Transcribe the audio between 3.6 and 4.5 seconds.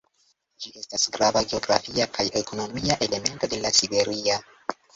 La Siberia.